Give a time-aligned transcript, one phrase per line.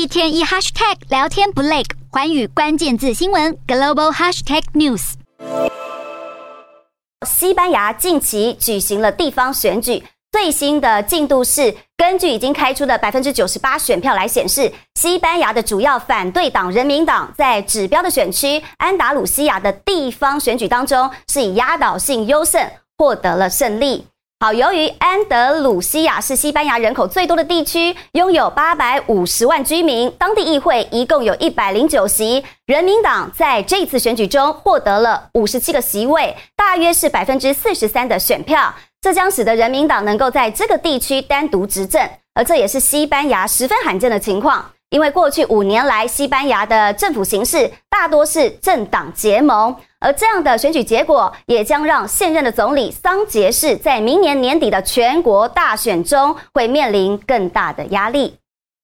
[0.00, 5.12] 一天一 hashtag 聊天不累，寰宇关键字新闻 global hashtag news。
[7.26, 10.02] 西班牙近期举行了地方选举，
[10.32, 24.06] 最新的进度是，根据已经开出的百分之九十八选票来显示，西班牙的主要反对党人民党在指标的选区安达鲁西亚的地方选举当中，是以压倒性优胜获得了胜利。
[24.42, 42.00] 好，由于安德鲁西亚是西班牙人口最多的地区，拥有八百五十万居民，当地议会一共有一百零九席，人民党在这次选举中获得了五十七个席位，大约是百分之四十三的选票，这将使得人民党能够在这个地区单独执政，
[42.32, 44.64] 而这也是西班牙十分罕见的情况。
[44.90, 58.36] 因为过去五年来，西班牙的政府形式大多是政党结盟，而这样的选举结果也将让现任的总理桑杰士在明年年底的全国大选中会面临更大的压力。